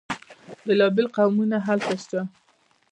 [0.65, 2.19] بیلا بیل قومونه هلته شته.